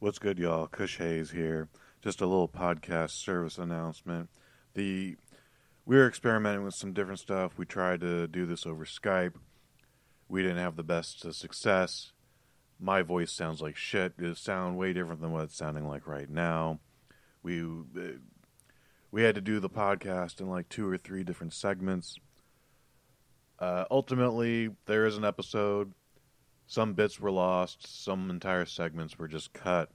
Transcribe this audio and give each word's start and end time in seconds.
What's 0.00 0.18
good, 0.18 0.38
y'all? 0.38 0.66
Kush 0.66 0.96
Hayes 0.96 1.32
here. 1.32 1.68
Just 2.00 2.22
a 2.22 2.26
little 2.26 2.48
podcast 2.48 3.10
service 3.10 3.58
announcement. 3.58 4.30
The 4.72 5.18
we 5.84 5.94
were 5.94 6.08
experimenting 6.08 6.64
with 6.64 6.72
some 6.72 6.94
different 6.94 7.20
stuff. 7.20 7.58
We 7.58 7.66
tried 7.66 8.00
to 8.00 8.26
do 8.26 8.46
this 8.46 8.64
over 8.64 8.86
Skype. 8.86 9.34
We 10.26 10.40
didn't 10.40 10.56
have 10.56 10.76
the 10.76 10.82
best 10.82 11.30
success. 11.34 12.12
My 12.80 13.02
voice 13.02 13.30
sounds 13.30 13.60
like 13.60 13.76
shit. 13.76 14.14
It 14.18 14.38
sounds 14.38 14.78
way 14.78 14.94
different 14.94 15.20
than 15.20 15.32
what 15.32 15.44
it's 15.44 15.58
sounding 15.58 15.86
like 15.86 16.06
right 16.06 16.30
now. 16.30 16.80
We 17.42 17.60
uh, 17.60 18.20
we 19.10 19.22
had 19.22 19.34
to 19.34 19.42
do 19.42 19.60
the 19.60 19.68
podcast 19.68 20.40
in 20.40 20.48
like 20.48 20.70
two 20.70 20.88
or 20.88 20.96
three 20.96 21.24
different 21.24 21.52
segments. 21.52 22.16
Uh, 23.58 23.84
ultimately, 23.90 24.70
there 24.86 25.04
is 25.04 25.18
an 25.18 25.26
episode 25.26 25.92
some 26.70 26.92
bits 26.92 27.18
were 27.18 27.32
lost, 27.32 28.04
some 28.04 28.30
entire 28.30 28.64
segments 28.64 29.18
were 29.18 29.26
just 29.26 29.52
cut. 29.52 29.90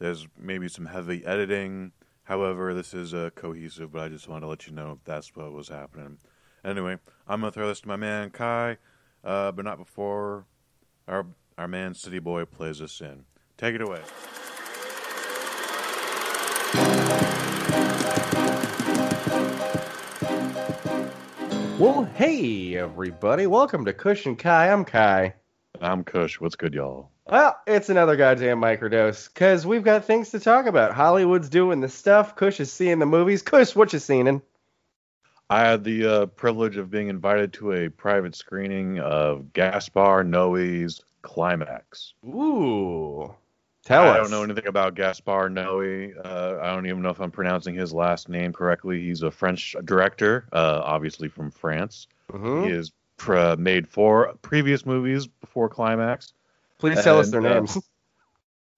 There's 0.00 0.26
maybe 0.36 0.66
some 0.66 0.86
heavy 0.86 1.24
editing. 1.24 1.92
However, 2.24 2.74
this 2.74 2.92
is 2.92 3.14
uh, 3.14 3.30
cohesive, 3.36 3.92
but 3.92 4.02
I 4.02 4.08
just 4.08 4.26
wanted 4.26 4.40
to 4.40 4.46
let 4.48 4.66
you 4.66 4.72
know 4.72 4.98
that's 5.04 5.36
what 5.36 5.52
was 5.52 5.68
happening. 5.68 6.18
Anyway, 6.64 6.98
I'm 7.28 7.40
gonna 7.40 7.52
throw 7.52 7.68
this 7.68 7.80
to 7.82 7.88
my 7.88 7.94
man 7.94 8.30
Kai, 8.30 8.78
uh, 9.22 9.52
but 9.52 9.64
not 9.64 9.78
before 9.78 10.46
our 11.06 11.26
our 11.56 11.68
man 11.68 11.94
City 11.94 12.18
Boy 12.18 12.44
plays 12.44 12.82
us 12.82 13.00
in. 13.00 13.24
Take 13.56 13.76
it 13.76 13.80
away. 13.80 14.02
Well, 21.78 22.04
hey 22.16 22.74
everybody, 22.74 23.46
welcome 23.46 23.84
to 23.84 24.26
and 24.26 24.36
Kai. 24.36 24.72
I'm 24.72 24.84
Kai. 24.84 25.34
I'm 25.80 26.04
Kush. 26.04 26.40
What's 26.40 26.56
good, 26.56 26.74
y'all? 26.74 27.10
Well, 27.26 27.56
it's 27.66 27.88
another 27.88 28.16
goddamn 28.16 28.60
microdose, 28.60 29.32
because 29.32 29.66
we've 29.66 29.84
got 29.84 30.04
things 30.04 30.30
to 30.30 30.40
talk 30.40 30.66
about. 30.66 30.92
Hollywood's 30.94 31.48
doing 31.48 31.80
the 31.80 31.88
stuff. 31.88 32.36
Kush 32.36 32.60
is 32.60 32.72
seeing 32.72 32.98
the 32.98 33.06
movies. 33.06 33.40
Kush, 33.42 33.74
what 33.74 33.92
you 33.92 33.98
seeing? 33.98 34.26
In? 34.26 34.42
I 35.48 35.60
had 35.60 35.82
the 35.84 36.06
uh, 36.06 36.26
privilege 36.26 36.76
of 36.76 36.90
being 36.90 37.08
invited 37.08 37.52
to 37.54 37.72
a 37.72 37.88
private 37.88 38.34
screening 38.36 39.00
of 39.00 39.52
Gaspar 39.52 40.22
Noé's 40.24 41.00
Climax. 41.22 42.14
Ooh. 42.26 43.34
Tell 43.84 44.02
us 44.02 44.16
I 44.16 44.18
us. 44.20 44.22
don't 44.22 44.30
know 44.30 44.44
anything 44.44 44.66
about 44.68 44.94
Gaspar 44.94 45.48
Noé. 45.48 46.14
Uh, 46.24 46.58
I 46.60 46.74
don't 46.74 46.86
even 46.86 47.00
know 47.02 47.08
if 47.08 47.20
I'm 47.20 47.30
pronouncing 47.30 47.74
his 47.74 47.92
last 47.94 48.28
name 48.28 48.52
correctly. 48.52 49.00
He's 49.00 49.22
a 49.22 49.30
French 49.30 49.74
director, 49.84 50.46
uh, 50.52 50.82
obviously 50.84 51.28
from 51.28 51.50
France. 51.50 52.06
Mhm. 52.30 52.66
He 52.66 52.72
has 52.72 52.92
pr- 53.20 53.56
made 53.56 53.86
four 53.86 54.34
previous 54.40 54.86
movies 54.86 55.26
before 55.26 55.68
Climax. 55.68 56.32
Please 56.78 57.02
tell 57.04 57.18
us 57.18 57.30
and, 57.32 57.44
their 57.44 57.52
uh, 57.52 57.54
names. 57.60 57.78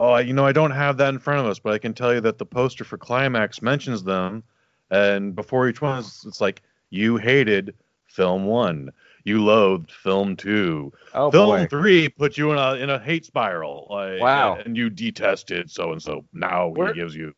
Oh, 0.01 0.17
you 0.17 0.33
know, 0.33 0.45
I 0.45 0.51
don't 0.51 0.73
have 0.73 0.97
that 0.97 1.11
in 1.11 1.21
front 1.21 1.39
of 1.39 1.47
us, 1.47 1.61
but 1.61 1.75
I 1.75 1.79
can 1.79 1.95
tell 1.95 2.13
you 2.13 2.21
that 2.23 2.37
the 2.37 2.45
poster 2.45 2.83
for 2.83 2.99
Climax 2.99 3.63
mentions 3.63 4.03
them, 4.03 4.43
and 4.91 5.33
before 5.33 5.69
each 5.69 5.81
one, 5.81 6.01
it's, 6.01 6.27
it's 6.27 6.41
like 6.41 6.61
you 6.91 7.19
hated 7.19 7.77
film 8.07 8.47
one, 8.47 8.91
you 9.23 9.45
loathed 9.45 9.93
film 9.93 10.35
two, 10.35 10.93
Oh 11.15 11.31
film 11.31 11.51
boy. 11.51 11.67
three 11.69 12.09
put 12.09 12.37
you 12.37 12.51
in 12.51 12.59
a 12.59 12.75
in 12.75 12.91
a 12.91 12.99
hate 12.99 13.27
spiral. 13.27 13.87
Like, 13.91 14.21
Wow. 14.21 14.57
and 14.57 14.77
you 14.77 14.91
detested 14.91 15.71
so 15.71 15.93
and 15.93 16.03
so. 16.03 16.25
Now 16.33 16.67
Weren't- 16.67 16.97
he 16.97 17.01
gives 17.01 17.15
you 17.15 17.33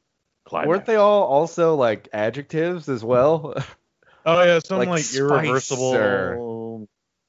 Climax. 0.46 0.68
Weren't 0.68 0.86
they 0.86 0.96
all 0.96 1.24
also 1.24 1.74
like 1.74 2.08
adjectives 2.14 2.88
as 2.88 3.04
well? 3.04 3.62
Oh 4.24 4.42
yeah, 4.42 4.58
something 4.60 4.88
like 4.88 5.04
like, 5.04 5.14
irreversible. 5.14 5.92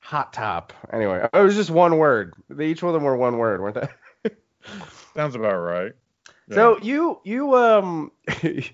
Hot 0.06 0.32
top. 0.34 0.72
Anyway, 0.94 1.28
it 1.34 1.40
was 1.40 1.56
just 1.56 1.72
one 1.72 1.98
word. 1.98 2.36
They, 2.50 2.68
each 2.68 2.84
one 2.84 2.90
of 2.90 2.94
them 2.94 3.04
were 3.04 3.18
one 3.18 3.38
word, 3.38 3.60
weren't 3.60 3.76
they? 4.24 4.30
Sounds 5.16 5.36
about 5.36 5.58
right. 5.58 5.94
Yeah. 6.48 6.56
So 6.56 6.80
you 6.80 7.20
you 7.24 7.56
um 7.56 8.12
you 8.44 8.70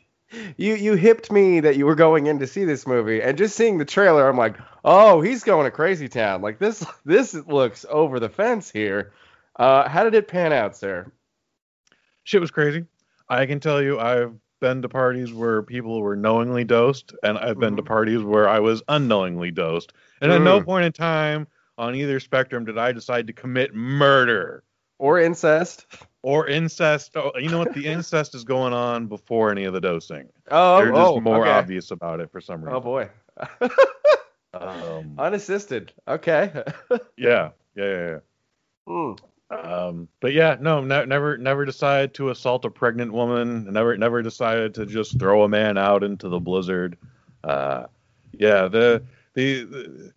you 0.58 0.96
hipped 0.96 1.32
me 1.32 1.62
that 1.62 1.78
you 1.78 1.86
were 1.86 1.96
going 1.96 2.28
in 2.28 2.40
to 2.40 2.48
see 2.48 2.66
this 2.66 2.86
movie, 2.86 3.22
and 3.22 3.38
just 3.38 3.56
seeing 3.56 3.78
the 3.78 3.86
trailer, 3.86 4.28
I'm 4.28 4.38
like, 4.38 4.58
oh, 4.84 5.22
he's 5.22 5.44
going 5.46 5.64
to 5.66 5.72
crazy 5.72 6.10
town. 6.10 6.42
Like 6.42 6.60
this 6.60 6.86
this 7.06 7.34
looks 7.34 7.86
over 7.90 8.20
the 8.20 8.30
fence 8.30 8.70
here. 8.70 9.14
Uh, 9.56 9.88
how 9.88 10.04
did 10.04 10.16
it 10.16 10.28
pan 10.28 10.52
out, 10.52 10.76
sir? 10.76 11.10
shit 12.24 12.42
was 12.42 12.52
crazy. 12.52 12.86
I 13.30 13.46
can 13.46 13.60
tell 13.60 13.82
you, 13.82 14.00
I've 14.00 14.34
been 14.60 14.82
to 14.82 14.90
parties 14.90 15.34
where 15.34 15.64
people 15.64 16.02
were 16.02 16.16
knowingly 16.16 16.64
dosed, 16.66 17.14
and 17.24 17.38
I've 17.38 17.58
been 17.60 17.76
to 17.78 17.82
Mhm. 17.82 17.88
parties 17.88 18.22
where 18.22 18.48
I 18.48 18.60
was 18.60 18.84
unknowingly 18.88 19.52
dosed. 19.52 19.94
And 20.22 20.32
at 20.32 20.42
no 20.42 20.62
Mm. 20.62 20.66
point 20.66 20.86
in 20.86 20.92
time 20.92 21.48
on 21.78 21.96
either 21.96 22.20
spectrum 22.20 22.66
did 22.66 22.78
I 22.78 22.92
decide 22.92 23.28
to 23.28 23.34
commit 23.34 23.74
murder 23.74 24.64
Or 25.00 25.20
incest? 25.20 25.88
or 26.22 26.48
incest. 26.48 27.18
Oh, 27.18 27.32
you 27.40 27.50
know 27.50 27.58
what? 27.58 27.74
The 27.74 27.88
incest 27.88 28.36
is 28.36 28.44
going 28.44 28.74
on 28.74 29.08
before 29.08 29.52
any 29.52 29.64
of 29.64 29.74
the 29.74 29.82
dosing. 29.82 30.30
Oh, 30.52 30.78
They're 30.78 30.92
just 30.92 31.00
oh, 31.02 31.20
more 31.20 31.42
okay. 31.42 31.52
obvious 31.52 31.90
about 31.92 32.20
it 32.20 32.32
for 32.32 32.40
some 32.40 32.62
reason. 32.64 32.76
Oh 32.76 32.80
boy, 32.82 33.10
Um, 34.54 35.16
unassisted. 35.18 35.94
Okay. 36.08 36.52
yeah, 37.18 37.50
yeah, 37.76 37.84
yeah. 37.86 38.10
yeah. 38.10 38.18
Hmm. 38.88 39.14
Um, 39.50 40.08
but 40.22 40.32
yeah, 40.34 40.56
no, 40.62 40.82
ne- 40.82 41.06
never, 41.06 41.38
never 41.38 41.66
decided 41.66 42.14
to 42.16 42.30
assault 42.30 42.64
a 42.64 42.70
pregnant 42.70 43.12
woman. 43.12 43.72
Never, 43.74 43.98
never 43.98 44.22
decided 44.22 44.74
to 44.76 44.86
just 44.86 45.20
throw 45.20 45.44
a 45.44 45.50
man 45.50 45.78
out 45.78 46.04
into 46.04 46.30
the 46.30 46.40
blizzard. 46.40 46.98
Uh, 47.44 47.88
yeah, 48.32 48.68
the 48.70 49.04
the, 49.34 50.14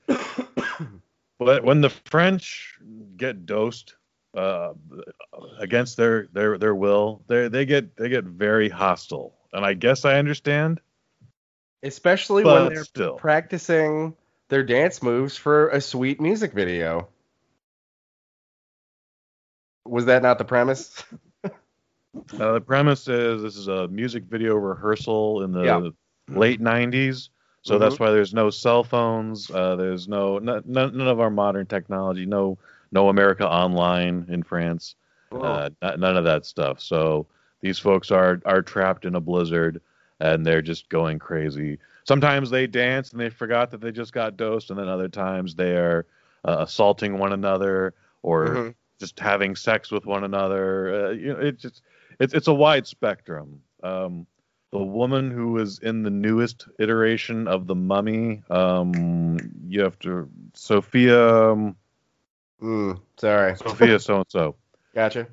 when 1.38 1.80
the 1.80 1.90
French 1.90 2.78
get 3.16 3.46
dosed 3.46 3.94
uh, 4.36 4.72
against 5.58 5.96
their 5.96 6.26
their 6.32 6.58
their 6.58 6.74
will, 6.74 7.22
they 7.28 7.48
they 7.48 7.64
get 7.64 7.96
they 7.96 8.08
get 8.08 8.24
very 8.24 8.68
hostile, 8.68 9.34
and 9.52 9.64
I 9.64 9.74
guess 9.74 10.04
I 10.04 10.18
understand. 10.18 10.80
Especially 11.82 12.44
when 12.44 12.68
they're 12.68 12.84
still. 12.84 13.16
practicing 13.16 14.16
their 14.48 14.62
dance 14.62 15.02
moves 15.02 15.36
for 15.36 15.68
a 15.68 15.80
sweet 15.80 16.20
music 16.20 16.52
video. 16.52 17.08
Was 19.86 20.06
that 20.06 20.22
not 20.22 20.38
the 20.38 20.44
premise? 20.44 21.02
Uh, 22.38 22.54
the 22.54 22.60
premise 22.60 23.06
is 23.06 23.42
this 23.42 23.56
is 23.56 23.68
a 23.68 23.86
music 23.88 24.24
video 24.24 24.54
rehearsal 24.54 25.42
in 25.42 25.52
the 25.52 25.64
Yeah. 25.64 25.90
late 26.28 26.60
90s. 26.60 27.28
So 27.64 27.78
that's 27.78 27.98
why 27.98 28.10
there's 28.10 28.34
no 28.34 28.50
cell 28.50 28.84
phones. 28.84 29.50
Uh, 29.50 29.74
there's 29.76 30.06
no 30.06 30.36
n- 30.36 30.62
none, 30.66 30.96
none 30.96 31.08
of 31.08 31.18
our 31.20 31.30
modern 31.30 31.66
technology. 31.66 32.26
No 32.26 32.58
no 32.92 33.08
America 33.08 33.48
Online 33.48 34.26
in 34.28 34.42
France. 34.42 34.94
Uh, 35.32 35.70
n- 35.82 36.00
none 36.00 36.16
of 36.16 36.24
that 36.24 36.46
stuff. 36.46 36.80
So 36.80 37.26
these 37.60 37.78
folks 37.78 38.10
are 38.10 38.40
are 38.44 38.62
trapped 38.62 39.04
in 39.06 39.14
a 39.14 39.20
blizzard 39.20 39.80
and 40.20 40.46
they're 40.46 40.62
just 40.62 40.88
going 40.90 41.18
crazy. 41.18 41.78
Sometimes 42.04 42.50
they 42.50 42.66
dance 42.66 43.12
and 43.12 43.20
they 43.20 43.30
forgot 43.30 43.70
that 43.70 43.80
they 43.80 43.90
just 43.90 44.12
got 44.12 44.36
dosed, 44.36 44.70
and 44.70 44.78
then 44.78 44.88
other 44.88 45.08
times 45.08 45.54
they 45.54 45.72
are 45.76 46.06
uh, 46.44 46.56
assaulting 46.60 47.18
one 47.18 47.32
another 47.32 47.94
or 48.22 48.46
Mhm. 48.48 48.74
just 49.00 49.18
having 49.18 49.56
sex 49.56 49.90
with 49.90 50.04
one 50.04 50.22
another. 50.24 51.06
Uh, 51.06 51.10
you 51.12 51.32
know, 51.32 51.40
it's 51.40 51.62
just 51.62 51.82
it's 52.20 52.34
it's 52.34 52.46
a 52.48 52.54
wide 52.54 52.86
spectrum. 52.86 53.62
Um, 53.82 54.26
the 54.78 54.84
woman 54.84 55.30
who 55.30 55.52
was 55.52 55.78
in 55.78 56.02
the 56.02 56.10
newest 56.10 56.68
iteration 56.78 57.48
of 57.48 57.66
the 57.66 57.74
Mummy, 57.74 58.42
um, 58.50 59.38
you 59.66 59.80
have 59.82 59.98
to 60.00 60.28
Sofia 60.54 61.52
um, 61.52 61.76
Mm, 62.64 63.00
sorry. 63.18 63.56
Sofia 63.56 63.98
so 63.98 64.16
and 64.16 64.26
so. 64.28 64.56
Gotcha. 64.94 65.26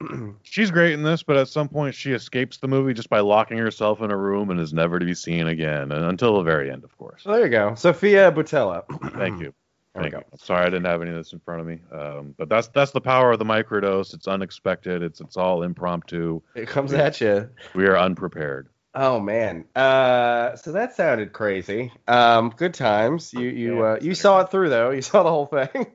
She's 0.42 0.70
great 0.70 0.94
in 0.94 1.02
this, 1.02 1.22
but 1.22 1.36
at 1.36 1.48
some 1.48 1.68
point 1.68 1.94
she 1.94 2.12
escapes 2.12 2.56
the 2.56 2.68
movie 2.68 2.94
just 2.94 3.10
by 3.10 3.20
locking 3.20 3.58
herself 3.58 4.00
in 4.00 4.10
a 4.10 4.16
room 4.16 4.50
and 4.50 4.58
is 4.58 4.72
never 4.72 4.98
to 4.98 5.04
be 5.04 5.14
seen 5.14 5.46
again, 5.46 5.92
and 5.92 6.04
until 6.06 6.38
the 6.38 6.42
very 6.42 6.70
end, 6.70 6.84
of 6.84 6.96
course. 6.96 7.22
So 7.22 7.32
there 7.32 7.44
you 7.44 7.50
go. 7.50 7.74
Sofia 7.74 8.32
Boutella. 8.32 8.84
Thank 9.18 9.40
you. 9.40 9.52
There 9.94 10.04
we 10.04 10.10
go. 10.10 10.18
you. 10.18 10.38
Sorry 10.38 10.62
I 10.62 10.70
didn't 10.70 10.86
have 10.86 11.02
any 11.02 11.10
of 11.10 11.16
this 11.16 11.32
in 11.32 11.40
front 11.40 11.60
of 11.60 11.66
me. 11.66 11.80
Um, 11.92 12.34
but 12.38 12.48
that's 12.48 12.68
that's 12.68 12.92
the 12.92 13.00
power 13.00 13.32
of 13.32 13.38
the 13.38 13.44
microdose. 13.44 14.14
It's 14.14 14.28
unexpected. 14.28 15.02
It's 15.02 15.20
it's 15.20 15.36
all 15.36 15.62
impromptu. 15.62 16.40
It 16.54 16.68
comes 16.68 16.92
at 16.94 17.20
you. 17.20 17.50
We 17.74 17.86
are 17.86 17.98
unprepared. 17.98 18.68
Oh 18.94 19.20
man. 19.20 19.66
Uh, 19.76 20.56
so 20.56 20.72
that 20.72 20.94
sounded 20.94 21.32
crazy. 21.32 21.92
Um, 22.08 22.52
good 22.56 22.74
times. 22.74 23.32
You 23.32 23.48
you 23.48 23.78
Yeah, 23.78 23.92
uh, 23.92 23.98
you 24.00 24.14
saw 24.14 24.40
it 24.40 24.50
through 24.50 24.70
though. 24.70 24.90
You 24.90 25.02
saw 25.10 25.22
the 25.22 25.30
whole 25.30 25.46
thing. 25.46 25.86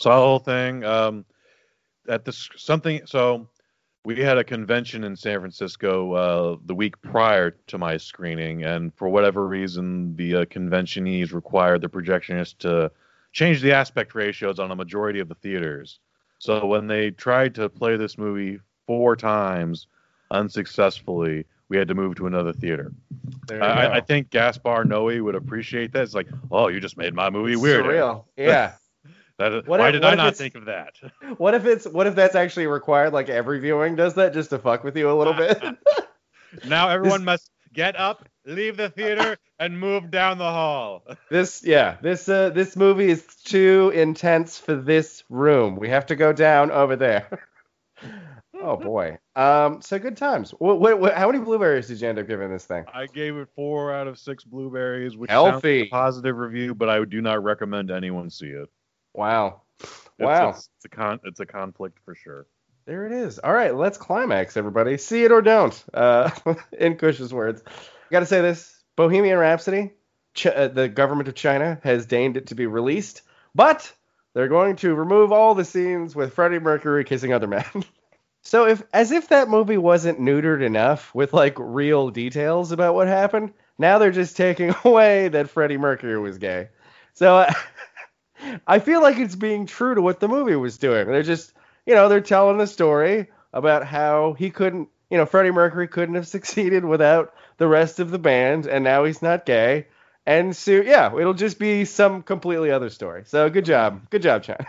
Saw 0.00 0.16
the 0.16 0.26
whole 0.26 0.38
thing. 0.38 0.84
Um, 0.84 1.24
at 2.08 2.24
this 2.24 2.48
something. 2.56 3.02
So 3.06 3.48
we 4.04 4.20
had 4.20 4.38
a 4.38 4.44
convention 4.44 5.04
in 5.04 5.14
San 5.14 5.38
Francisco 5.38 6.12
uh, 6.12 6.56
the 6.66 6.74
week 6.74 7.00
prior 7.02 7.52
to 7.68 7.78
my 7.78 7.96
screening, 7.96 8.64
and 8.64 8.92
for 8.94 9.08
whatever 9.08 9.46
reason, 9.46 10.16
the 10.16 10.36
uh, 10.36 10.44
conventionees 10.46 11.32
required 11.32 11.82
the 11.82 11.88
projectionist 11.88 12.58
to 12.58 12.90
change 13.32 13.60
the 13.62 13.72
aspect 13.72 14.14
ratios 14.14 14.58
on 14.58 14.70
a 14.70 14.76
majority 14.76 15.20
of 15.20 15.28
the 15.28 15.36
theaters. 15.36 16.00
So 16.38 16.66
when 16.66 16.88
they 16.88 17.12
tried 17.12 17.54
to 17.54 17.68
play 17.68 17.96
this 17.96 18.18
movie 18.18 18.58
four 18.86 19.14
times 19.14 19.86
unsuccessfully, 20.32 21.44
we 21.72 21.78
had 21.78 21.88
to 21.88 21.94
move 21.94 22.16
to 22.16 22.26
another 22.26 22.52
theater. 22.52 22.92
I. 23.50 23.86
I 23.88 24.00
think 24.02 24.28
Gaspar 24.28 24.84
Noé 24.84 25.22
would 25.22 25.34
appreciate 25.34 25.92
that. 25.92 26.02
It's 26.02 26.14
like, 26.14 26.28
oh, 26.50 26.68
you 26.68 26.80
just 26.80 26.98
made 26.98 27.14
my 27.14 27.30
movie 27.30 27.56
weird. 27.56 27.86
Surreal. 27.86 28.24
Yeah. 28.36 28.72
That, 29.38 29.66
What 29.66 29.80
why 29.80 29.88
if- 29.88 29.94
did 29.94 30.04
I 30.04 30.14
not 30.14 30.36
think 30.36 30.54
of 30.54 30.66
that? 30.66 30.96
What 31.38 31.54
if 31.54 31.64
it's 31.64 31.86
what 31.86 32.06
if 32.06 32.14
that's 32.14 32.34
actually 32.34 32.66
required? 32.66 33.14
Like 33.14 33.30
every 33.30 33.58
viewing 33.58 33.96
does 33.96 34.14
that 34.16 34.34
just 34.34 34.50
to 34.50 34.58
fuck 34.58 34.84
with 34.84 34.94
you 34.98 35.10
a 35.10 35.16
little 35.16 35.32
bit. 35.32 35.62
now 36.68 36.90
everyone 36.90 37.24
must 37.24 37.48
get 37.72 37.96
up, 37.96 38.28
leave 38.44 38.76
the 38.76 38.90
theater, 38.90 39.38
and 39.58 39.80
move 39.80 40.10
down 40.10 40.36
the 40.36 40.44
hall. 40.44 41.06
this 41.30 41.64
yeah 41.64 41.96
this 42.02 42.28
uh 42.28 42.50
this 42.50 42.76
movie 42.76 43.08
is 43.08 43.24
too 43.44 43.90
intense 43.94 44.58
for 44.58 44.74
this 44.76 45.24
room. 45.30 45.76
We 45.76 45.88
have 45.88 46.04
to 46.06 46.16
go 46.16 46.34
down 46.34 46.70
over 46.70 46.96
there. 46.96 47.48
Oh 48.62 48.76
boy. 48.76 49.18
Um. 49.36 49.80
So 49.82 49.98
good 49.98 50.16
times. 50.16 50.52
What, 50.52 50.80
what, 50.80 51.00
what 51.00 51.14
how 51.14 51.30
many 51.30 51.42
blueberries 51.42 51.88
did 51.88 52.00
you 52.00 52.08
end 52.08 52.18
up 52.18 52.28
giving 52.28 52.50
this 52.50 52.64
thing? 52.64 52.84
I 52.92 53.06
gave 53.06 53.36
it 53.36 53.48
four 53.54 53.92
out 53.92 54.06
of 54.06 54.18
six 54.18 54.44
blueberries, 54.44 55.16
which 55.16 55.30
Healthy. 55.30 55.80
like 55.80 55.88
a 55.88 55.90
positive 55.90 56.36
review, 56.36 56.74
but 56.74 56.88
I 56.88 57.04
do 57.04 57.20
not 57.20 57.42
recommend 57.42 57.90
anyone 57.90 58.30
see 58.30 58.46
it. 58.48 58.68
Wow. 59.14 59.62
It's, 59.80 59.90
Wow. 60.18 60.50
it's, 60.50 60.68
it's 60.76 60.84
a 60.84 60.88
con, 60.88 61.20
it's 61.24 61.40
a 61.40 61.46
conflict 61.46 61.98
for 62.04 62.14
sure. 62.14 62.46
There 62.86 63.06
it 63.06 63.12
is. 63.12 63.38
All 63.38 63.52
right, 63.52 63.74
let's 63.74 63.98
climax, 63.98 64.56
everybody. 64.56 64.98
See 64.98 65.24
it 65.24 65.32
or 65.32 65.42
don't. 65.42 65.84
Uh, 65.94 66.30
in 66.78 66.96
Kush's 66.96 67.32
words, 67.32 67.62
got 68.10 68.20
to 68.20 68.26
say 68.26 68.40
this: 68.40 68.82
Bohemian 68.96 69.38
Rhapsody. 69.38 69.92
Ch- 70.34 70.46
uh, 70.46 70.68
the 70.68 70.88
government 70.88 71.28
of 71.28 71.34
China 71.34 71.80
has 71.84 72.06
deigned 72.06 72.36
it 72.36 72.48
to 72.48 72.54
be 72.54 72.66
released, 72.66 73.22
but 73.54 73.92
they're 74.34 74.48
going 74.48 74.76
to 74.76 74.94
remove 74.94 75.30
all 75.30 75.54
the 75.54 75.64
scenes 75.64 76.16
with 76.16 76.34
Freddie 76.34 76.58
Mercury 76.58 77.04
kissing 77.04 77.32
other 77.32 77.46
men. 77.46 77.64
so, 78.42 78.66
if 78.66 78.82
as 78.92 79.12
if 79.12 79.28
that 79.28 79.48
movie 79.48 79.78
wasn't 79.78 80.20
neutered 80.20 80.62
enough 80.62 81.14
with 81.14 81.32
like 81.32 81.54
real 81.58 82.10
details 82.10 82.72
about 82.72 82.94
what 82.94 83.08
happened, 83.08 83.52
now 83.78 83.98
they're 83.98 84.10
just 84.10 84.36
taking 84.36 84.74
away 84.84 85.28
that 85.28 85.50
Freddie 85.50 85.78
Mercury 85.78 86.18
was 86.18 86.38
gay. 86.38 86.68
So. 87.14 87.38
Uh, 87.38 87.52
I 88.66 88.80
feel 88.80 89.00
like 89.00 89.18
it's 89.18 89.36
being 89.36 89.66
true 89.66 89.94
to 89.94 90.02
what 90.02 90.18
the 90.18 90.26
movie 90.28 90.56
was 90.56 90.76
doing. 90.78 91.06
They're 91.06 91.22
just 91.22 91.52
you 91.86 91.94
know, 91.94 92.08
they're 92.08 92.20
telling 92.20 92.58
the 92.58 92.66
story 92.66 93.28
about 93.52 93.84
how 93.86 94.34
he 94.34 94.50
couldn't, 94.50 94.88
you 95.10 95.18
know, 95.18 95.26
Freddie 95.26 95.50
Mercury 95.50 95.88
couldn't 95.88 96.14
have 96.14 96.28
succeeded 96.36 96.84
without 96.84 97.34
the 97.58 97.66
rest 97.66 98.00
of 98.00 98.10
the 98.10 98.18
band, 98.18 98.66
and 98.66 98.84
now 98.84 99.04
he's 99.04 99.22
not 99.22 99.46
gay. 99.46 99.86
And 100.24 100.54
so, 100.54 100.72
yeah, 100.72 101.16
it'll 101.18 101.34
just 101.34 101.58
be 101.58 101.84
some 101.84 102.22
completely 102.22 102.70
other 102.70 102.90
story. 102.90 103.24
So, 103.26 103.50
good 103.50 103.64
job. 103.64 104.08
Good 104.10 104.22
job, 104.22 104.44
China. 104.44 104.66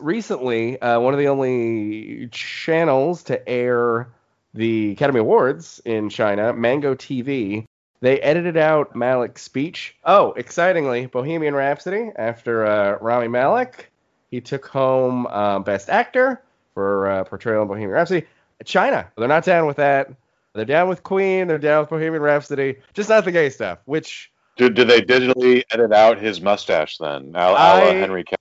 Recently, 0.00 0.80
uh, 0.80 0.98
one 1.00 1.14
of 1.14 1.18
the 1.20 1.28
only 1.28 2.28
channels 2.32 3.22
to 3.24 3.48
air 3.48 4.08
the 4.52 4.92
Academy 4.92 5.20
Awards 5.20 5.80
in 5.84 6.08
China, 6.08 6.52
Mango 6.52 6.94
TV, 6.94 7.64
they 8.00 8.20
edited 8.20 8.56
out 8.56 8.94
Malek's 8.94 9.42
speech. 9.42 9.96
Oh, 10.04 10.32
excitingly, 10.32 11.06
Bohemian 11.06 11.54
Rhapsody 11.54 12.10
after 12.16 12.66
uh, 12.66 12.98
Rami 13.00 13.28
Malek. 13.28 13.90
he 14.30 14.40
took 14.40 14.66
home 14.66 15.26
uh, 15.28 15.58
Best 15.60 15.88
Actor 15.88 16.42
for 16.74 17.08
uh, 17.08 17.24
portrayal 17.24 17.62
in 17.62 17.68
Bohemian 17.68 17.90
Rhapsody. 17.90 18.26
China, 18.64 19.10
they're 19.16 19.28
not 19.28 19.44
down 19.44 19.66
with 19.66 19.76
that. 19.76 20.10
They're 20.54 20.64
down 20.64 20.88
with 20.88 21.02
Queen. 21.02 21.48
They're 21.48 21.58
down 21.58 21.80
with 21.80 21.90
Bohemian 21.90 22.22
Rhapsody. 22.22 22.76
Just 22.94 23.08
not 23.08 23.24
the 23.24 23.32
gay 23.32 23.50
stuff. 23.50 23.78
Which 23.86 24.30
Did, 24.56 24.74
did 24.74 24.88
they 24.88 25.00
digitally 25.00 25.62
edit 25.70 25.92
out 25.92 26.18
his 26.18 26.40
mustache 26.40 26.98
then? 26.98 27.32
A 27.34 27.38
I- 27.38 27.80
Henry 27.94 28.24
Cavill. 28.24 28.36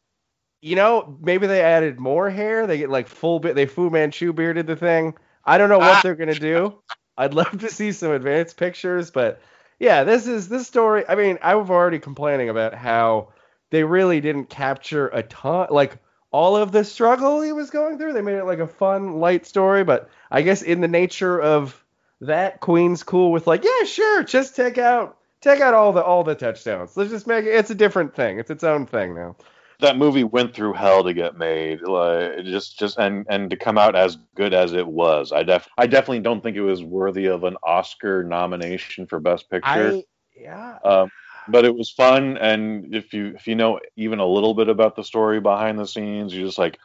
You 0.63 0.77
know, 0.77 1.17
maybe 1.21 1.45
they 1.45 1.61
added 1.61 1.99
more 1.99 2.29
hair. 2.29 2.65
They 2.65 2.77
get 2.77 2.89
like 2.89 3.09
full 3.09 3.39
bit. 3.39 3.53
They 3.55 3.65
Fu 3.65 3.89
Manchu 3.89 4.31
bearded 4.31 4.65
the 4.65 4.77
thing. 4.77 5.13
I 5.45 5.57
don't 5.57 5.67
know 5.69 5.79
what 5.79 5.97
Ah. 5.97 5.99
they're 6.01 6.15
gonna 6.15 6.33
do. 6.33 6.75
I'd 7.17 7.33
love 7.33 7.59
to 7.59 7.69
see 7.69 7.91
some 7.91 8.11
advanced 8.11 8.55
pictures, 8.57 9.11
but 9.11 9.41
yeah, 9.77 10.05
this 10.05 10.25
is 10.25 10.47
this 10.47 10.65
story. 10.65 11.03
I 11.07 11.15
mean, 11.15 11.37
I 11.41 11.55
was 11.55 11.69
already 11.69 11.99
complaining 11.99 12.49
about 12.49 12.73
how 12.73 13.33
they 13.71 13.83
really 13.83 14.21
didn't 14.21 14.45
capture 14.49 15.09
a 15.09 15.21
ton, 15.23 15.67
like 15.69 15.97
all 16.31 16.55
of 16.55 16.71
the 16.71 16.83
struggle 16.85 17.41
he 17.41 17.51
was 17.51 17.69
going 17.69 17.97
through. 17.97 18.13
They 18.13 18.21
made 18.21 18.37
it 18.37 18.45
like 18.45 18.59
a 18.59 18.67
fun, 18.67 19.19
light 19.19 19.45
story, 19.45 19.83
but 19.83 20.09
I 20.31 20.43
guess 20.43 20.61
in 20.61 20.79
the 20.79 20.87
nature 20.87 21.39
of 21.41 21.83
that, 22.21 22.61
Queen's 22.61 23.03
cool 23.03 23.31
with 23.33 23.47
like, 23.47 23.65
yeah, 23.65 23.85
sure, 23.85 24.23
just 24.23 24.55
take 24.55 24.77
out 24.77 25.17
take 25.41 25.59
out 25.59 25.73
all 25.73 25.91
the 25.91 26.01
all 26.01 26.23
the 26.23 26.35
touchdowns. 26.35 26.95
Let's 26.95 27.11
just 27.11 27.27
make 27.27 27.43
it. 27.45 27.49
It's 27.53 27.69
a 27.69 27.75
different 27.75 28.15
thing. 28.15 28.39
It's 28.39 28.49
its 28.49 28.63
own 28.63 28.85
thing 28.85 29.13
now. 29.13 29.35
That 29.83 29.97
movie 29.97 30.23
went 30.23 30.55
through 30.55 30.73
hell 30.73 31.03
to 31.03 31.13
get 31.13 31.37
made, 31.37 31.81
like, 31.81 32.45
just 32.45 32.79
just 32.79 32.97
and 32.97 33.25
and 33.29 33.49
to 33.49 33.57
come 33.57 33.77
out 33.77 33.95
as 33.95 34.17
good 34.35 34.53
as 34.53 34.73
it 34.73 34.87
was. 34.87 35.31
I 35.31 35.43
def 35.43 35.67
I 35.77 35.87
definitely 35.87 36.21
don't 36.21 36.41
think 36.41 36.55
it 36.55 36.61
was 36.61 36.81
worthy 36.81 37.25
of 37.25 37.43
an 37.43 37.57
Oscar 37.63 38.23
nomination 38.23 39.07
for 39.07 39.19
Best 39.19 39.49
Picture. 39.49 39.67
I 39.69 40.03
yeah. 40.35 40.79
Um, 40.83 41.11
but 41.47 41.65
it 41.65 41.75
was 41.75 41.91
fun, 41.91 42.37
and 42.37 42.95
if 42.95 43.13
you 43.13 43.33
if 43.35 43.45
you 43.47 43.55
know 43.55 43.79
even 43.97 44.19
a 44.19 44.25
little 44.25 44.53
bit 44.53 44.69
about 44.69 44.95
the 44.95 45.03
story 45.03 45.39
behind 45.41 45.77
the 45.77 45.87
scenes, 45.87 46.33
you're 46.33 46.45
just 46.45 46.57
like, 46.57 46.79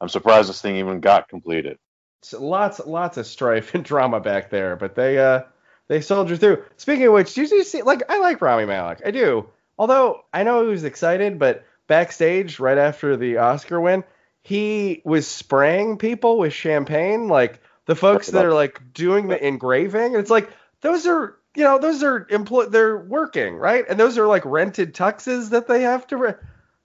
I'm 0.00 0.08
surprised 0.08 0.48
this 0.48 0.60
thing 0.62 0.76
even 0.76 1.00
got 1.00 1.28
completed. 1.28 1.78
So 2.22 2.42
lots 2.42 2.80
lots 2.86 3.16
of 3.16 3.26
strife 3.26 3.74
and 3.74 3.84
drama 3.84 4.20
back 4.20 4.50
there, 4.50 4.76
but 4.76 4.94
they 4.94 5.18
uh 5.18 5.42
they 5.88 6.00
soldier 6.00 6.36
through. 6.36 6.64
Speaking 6.76 7.06
of 7.06 7.12
which, 7.14 7.34
did 7.34 7.50
you 7.50 7.64
see 7.64 7.82
like 7.82 8.02
I 8.08 8.18
like 8.20 8.40
Rami 8.40 8.64
Malek. 8.64 9.02
I 9.04 9.10
do. 9.10 9.48
Although 9.76 10.24
I 10.32 10.44
know 10.44 10.62
he 10.62 10.68
was 10.68 10.84
excited, 10.84 11.38
but 11.38 11.64
backstage 11.86 12.58
right 12.60 12.78
after 12.78 13.16
the 13.16 13.38
Oscar 13.38 13.80
win, 13.80 14.04
he 14.42 15.02
was 15.04 15.26
spraying 15.26 15.98
people 15.98 16.38
with 16.38 16.52
champagne, 16.52 17.28
like 17.28 17.60
the 17.86 17.94
folks 17.96 18.28
that 18.28 18.44
are 18.44 18.52
like 18.54 18.92
doing 18.92 19.28
the 19.28 19.46
engraving. 19.46 20.14
And 20.14 20.16
it's 20.16 20.30
like 20.30 20.50
those 20.80 21.06
are 21.06 21.36
you 21.56 21.64
know 21.64 21.78
those 21.78 22.02
are 22.02 22.26
employ 22.30 22.66
they're 22.66 22.98
working 22.98 23.56
right, 23.56 23.84
and 23.88 23.98
those 23.98 24.18
are 24.18 24.26
like 24.26 24.44
rented 24.44 24.94
tuxes 24.94 25.50
that 25.50 25.66
they 25.66 25.82
have 25.82 26.06
to. 26.08 26.16
Re- 26.16 26.34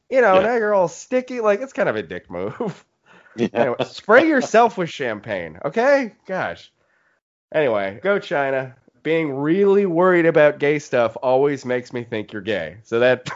you 0.10 0.22
know, 0.22 0.36
Yeah. 0.36 0.42
now 0.48 0.56
you're 0.56 0.74
all 0.74 0.88
sticky. 0.88 1.40
Like 1.42 1.62
it's 1.62 1.74
kind 1.74 1.90
of 1.90 1.96
a 1.96 2.04
dick 2.04 2.30
move. 2.30 2.86
Yeah. 3.36 3.48
Anyway, 3.54 3.76
spray 3.86 4.28
yourself 4.28 4.78
with 4.78 4.90
champagne, 4.90 5.60
okay? 5.64 6.14
Gosh. 6.26 6.72
Anyway, 7.54 8.00
go 8.02 8.20
China. 8.20 8.76
Being 9.04 9.34
really 9.34 9.86
worried 9.86 10.26
about 10.26 10.60
gay 10.60 10.80
stuff 10.80 11.16
always 11.22 11.64
makes 11.64 11.94
me 11.94 12.04
think 12.04 12.34
you're 12.34 12.42
gay. 12.42 12.78
So 12.84 13.00
that 13.00 13.30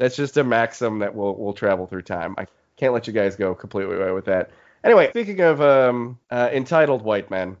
that's 0.00 0.16
just 0.16 0.38
a 0.38 0.42
maxim 0.42 1.00
that 1.00 1.14
will 1.14 1.36
will 1.36 1.52
travel 1.52 1.86
through 1.86 2.02
time. 2.02 2.34
I 2.38 2.46
can't 2.76 2.94
let 2.94 3.06
you 3.06 3.12
guys 3.12 3.36
go 3.36 3.54
completely 3.54 3.96
away 3.96 4.12
with 4.12 4.24
that. 4.24 4.50
Anyway, 4.82 5.10
speaking 5.10 5.40
of 5.40 5.60
um, 5.60 6.18
uh, 6.30 6.48
entitled 6.50 7.02
white 7.02 7.30
men, 7.30 7.58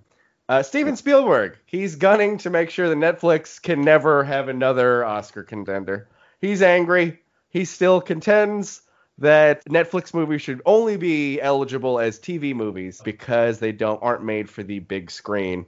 uh, 0.48 0.62
Steven 0.62 0.96
Spielberg, 0.96 1.58
he's 1.66 1.96
gunning 1.96 2.38
to 2.38 2.48
make 2.48 2.70
sure 2.70 2.88
that 2.88 2.96
Netflix 2.96 3.60
can 3.60 3.82
never 3.82 4.24
have 4.24 4.48
another 4.48 5.04
Oscar 5.04 5.42
contender. 5.42 6.08
He's 6.40 6.62
angry. 6.62 7.20
He 7.50 7.66
still 7.66 8.00
contends 8.00 8.80
that 9.18 9.62
Netflix 9.66 10.14
movies 10.14 10.40
should 10.40 10.62
only 10.64 10.96
be 10.96 11.38
eligible 11.42 12.00
as 12.00 12.18
TV 12.18 12.54
movies 12.54 13.02
because 13.04 13.58
they 13.58 13.72
don't 13.72 14.02
aren't 14.02 14.24
made 14.24 14.48
for 14.48 14.62
the 14.62 14.78
big 14.78 15.10
screen. 15.10 15.66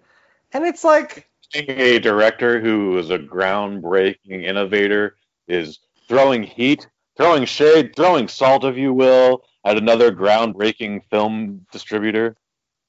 And 0.54 0.64
it's 0.64 0.84
like, 0.84 1.28
a 1.54 1.98
director 1.98 2.60
who 2.60 2.96
is 2.96 3.10
a 3.10 3.18
groundbreaking 3.18 4.44
innovator 4.44 5.16
is 5.46 5.80
throwing 6.08 6.42
heat, 6.42 6.86
throwing 7.16 7.44
shade, 7.44 7.94
throwing 7.96 8.28
salt, 8.28 8.64
if 8.64 8.76
you 8.76 8.92
will, 8.92 9.44
at 9.64 9.76
another 9.76 10.10
groundbreaking 10.12 11.02
film 11.10 11.66
distributor. 11.72 12.36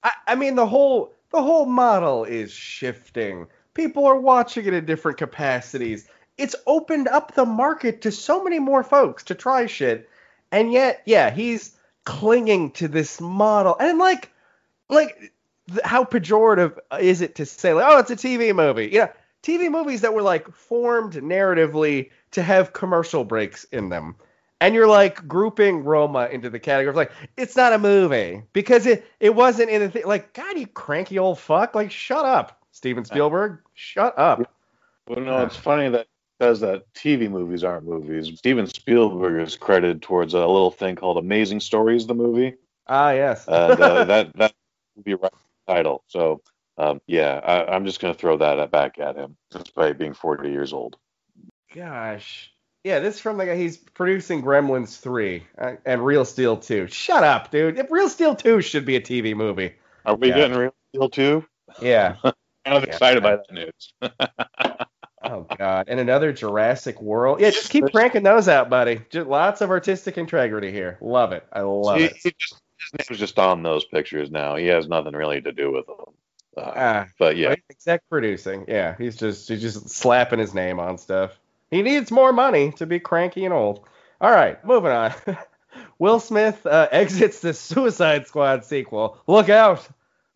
I, 0.04 0.12
I 0.28 0.36
mean, 0.36 0.56
the 0.56 0.68
whole 0.68 1.14
the 1.32 1.42
whole 1.42 1.66
model 1.66 2.26
is 2.26 2.52
shifting. 2.52 3.48
People 3.74 4.06
are 4.06 4.20
watching 4.20 4.66
it 4.66 4.74
in 4.74 4.86
different 4.86 5.18
capacities. 5.18 6.08
It's 6.38 6.56
opened 6.68 7.08
up 7.08 7.34
the 7.34 7.46
market 7.46 8.02
to 8.02 8.12
so 8.12 8.44
many 8.44 8.60
more 8.60 8.84
folks 8.84 9.24
to 9.26 9.36
try 9.36 9.66
shit, 9.66 10.10
and 10.52 10.72
yet, 10.72 11.02
yeah, 11.06 11.30
he's 11.32 11.76
clinging 12.06 12.72
to 12.72 12.88
this 12.88 13.22
model. 13.22 13.76
And 13.80 13.98
like, 13.98 14.30
like, 14.90 15.34
how 15.84 16.04
pejorative 16.04 16.78
is 17.00 17.22
it 17.22 17.36
to 17.36 17.46
say 17.46 17.74
like, 17.74 17.86
oh, 17.88 18.00
it's 18.00 18.12
a 18.12 18.16
TV 18.16 18.54
movie? 18.54 18.90
Know, 18.90 19.10
TV 19.42 19.70
movies 19.70 20.02
that 20.02 20.14
were 20.14 20.22
like 20.22 20.52
formed 20.54 21.14
narratively 21.14 22.10
to 22.34 22.44
have 22.44 22.74
commercial 22.74 23.24
breaks 23.24 23.64
in 23.66 23.90
them. 23.90 24.16
And 24.62 24.74
you're 24.76 24.88
like 24.88 25.28
grouping 25.28 25.84
Roma 25.84 26.30
into 26.32 26.50
the 26.50 26.60
category 26.60 26.90
of 26.90 26.96
like 26.96 27.12
it's 27.36 27.56
not 27.56 27.74
a 27.74 27.78
movie 27.78 28.44
because 28.54 28.86
it 28.86 29.06
it 29.20 29.36
wasn't 29.36 29.70
in 29.70 29.82
a 29.82 29.90
thing. 29.90 30.06
Like 30.06 30.34
God, 30.34 30.58
you 30.58 30.68
cranky 30.68 31.20
old 31.20 31.40
fuck! 31.40 31.76
Like 31.76 31.92
shut 31.92 32.26
up, 32.26 32.62
Steven 32.72 33.04
Spielberg. 33.04 33.60
Shut 33.74 34.18
up. 34.18 34.50
Well, 35.08 35.20
no, 35.20 35.44
it's 35.44 35.58
funny 35.58 35.90
that 35.90 36.08
says 36.42 36.62
that 36.62 36.94
TV 36.94 37.30
movies 37.30 37.64
aren't 37.66 37.86
movies. 37.86 38.38
Steven 38.38 38.68
Spielberg 38.68 39.46
is 39.46 39.58
credited 39.58 40.02
towards 40.02 40.34
a 40.34 40.40
little 40.40 40.72
thing 40.72 40.96
called 40.96 41.18
Amazing 41.18 41.60
Stories, 41.60 42.08
the 42.08 42.14
movie, 42.14 42.56
Ah 42.88 43.12
yes. 43.12 43.46
and 43.48 43.80
uh, 43.80 44.04
that 44.06 44.36
that 44.38 44.54
would 44.96 45.06
be 45.06 45.16
right 45.16 45.32
title. 45.68 46.04
So, 46.08 46.42
um, 46.78 47.02
yeah, 47.08 47.40
I, 47.44 47.76
I'm 47.76 47.86
just 47.86 48.00
gonna 48.00 48.14
throw 48.14 48.38
that 48.38 48.72
back 48.72 49.00
at 49.00 49.16
him 49.16 49.36
by 49.76 49.94
being 49.94 50.14
40 50.14 50.50
years 50.50 50.74
old. 50.74 50.98
Gosh. 51.74 52.52
Yeah, 52.84 53.00
this 53.00 53.16
is 53.16 53.22
from 53.22 53.38
the 53.38 53.46
guy. 53.46 53.56
He's 53.56 53.78
producing 53.78 54.42
Gremlins 54.44 55.00
3 55.00 55.44
uh, 55.58 55.72
and 55.86 56.06
Real 56.06 56.26
Steel 56.26 56.58
2. 56.58 56.88
Shut 56.88 57.24
up, 57.24 57.50
dude. 57.50 57.78
If 57.80 57.90
Real 57.92 58.10
Steel 58.10 58.36
2 58.36 58.62
should 58.62 58.86
be 58.86 58.98
a 58.98 59.02
TV 59.02 59.36
movie. 59.36 59.74
Are 60.06 60.16
we 60.16 60.30
Yeah. 60.30 60.36
getting 60.36 60.58
real 60.58 60.76
Steel 60.94 61.10
2? 61.10 61.46
Yeah. 61.82 62.16
Kind 62.24 62.78
of 62.78 62.84
Yeah. 62.84 62.90
excited 62.90 63.24
by 63.24 63.38
that 63.38 63.52
news. 63.52 63.94
Oh 64.02 64.76
Oh 65.26 65.48
god, 65.58 65.86
and 65.88 66.02
another 66.02 66.34
Jurassic 66.34 67.02
World. 67.02 67.40
Yeah, 67.40 67.50
just 67.52 67.70
keep 67.70 67.86
cranking 67.94 68.24
those 68.24 68.50
out, 68.50 68.70
buddy. 68.70 69.00
Just 69.10 69.28
lots 69.30 69.62
of 69.62 69.70
artistic 69.70 70.18
integrity 70.18 70.70
here. 70.70 70.98
Love 71.00 71.32
it. 71.32 71.46
I 71.54 71.62
love 71.62 71.98
He- 72.00 72.06
it. 72.06 72.18
he 72.22 72.34
just, 72.38 72.56
his 72.78 73.10
name's 73.10 73.20
just 73.22 73.40
on 73.40 73.64
those 73.64 73.86
pictures 73.86 74.30
now. 74.30 74.58
He 74.58 74.68
has 74.68 74.90
nothing 74.90 75.14
really 75.14 75.40
to 75.42 75.54
do 75.54 75.72
with 75.72 75.86
them. 75.88 75.96
Uh, 76.58 76.72
Ah, 76.76 77.08
but 77.18 77.38
yeah, 77.38 77.48
right? 77.50 77.64
exec 77.70 78.02
producing. 78.10 78.66
Yeah, 78.68 78.96
he's 78.98 79.16
just 79.16 79.48
he's 79.48 79.62
just 79.62 79.90
slapping 79.90 80.40
his 80.40 80.54
name 80.54 80.78
on 80.82 80.98
stuff. 80.98 81.40
He 81.74 81.82
needs 81.82 82.12
more 82.12 82.32
money 82.34 82.72
to 82.74 82.86
be 82.86 83.00
cranky 83.00 83.46
and 83.46 83.54
old. 83.54 83.86
All 84.22 84.32
right, 84.32 84.64
moving 84.66 84.92
on. 84.92 85.14
Will 86.00 86.20
Smith 86.20 86.66
uh, 86.66 86.88
exits 86.92 87.40
the 87.40 87.54
Suicide 87.54 88.28
Squad 88.28 88.64
sequel. 88.66 89.18
Look 89.28 89.50
out! 89.50 89.88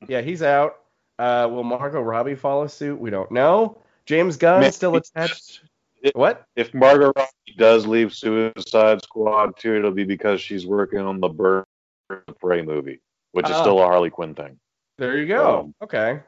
Yeah, 0.07 0.21
he's 0.21 0.41
out. 0.41 0.77
Uh, 1.19 1.47
will 1.51 1.63
Margot 1.63 2.01
Robbie 2.01 2.35
follow 2.35 2.67
suit? 2.67 2.99
We 2.99 3.09
don't 3.09 3.31
know. 3.31 3.77
James 4.05 4.37
Gunn 4.37 4.61
Man, 4.61 4.71
still 4.71 4.91
he- 4.93 4.97
attached. 4.97 5.61
it- 6.01 6.15
What? 6.15 6.45
if 6.55 6.73
Margot 6.73 7.11
Robbie 7.15 7.55
does 7.57 7.85
leave 7.87 8.13
Suicide 8.13 9.01
Squad 9.03 9.57
too, 9.57 9.75
it'll 9.75 9.91
be 9.91 10.03
because 10.03 10.41
she's 10.41 10.65
working 10.65 10.99
on 10.99 11.19
the 11.19 11.29
Bird 11.29 11.65
of 12.09 12.39
Prey 12.39 12.61
movie, 12.61 13.01
which 13.31 13.47
is 13.47 13.55
Ah. 13.55 13.61
still 13.61 13.79
a 13.79 13.85
Harley 13.85 14.09
Quinn 14.11 14.35
thing. 14.35 14.59
There 14.97 15.17
you 15.17 15.27
go. 15.27 15.59
Um, 15.59 15.75
okay. 15.83 16.19